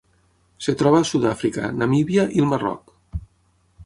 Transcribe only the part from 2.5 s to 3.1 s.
Marroc.